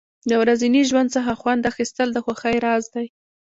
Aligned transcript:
د 0.29 0.31
ورځني 0.41 0.81
ژوند 0.89 1.09
څخه 1.15 1.31
خوند 1.41 1.69
اخیستل 1.71 2.07
د 2.13 2.17
خوښۍ 2.25 2.55
راز 2.65 2.83
دی. 2.93 3.07